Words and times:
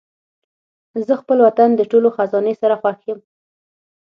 زه 1.07 1.13
خپل 1.21 1.37
وطن 1.45 1.69
د 1.75 1.81
ټولو 1.91 2.07
خزانې 2.15 2.53
سره 2.61 2.75
خوښ 2.81 2.99
یم. 3.09 3.19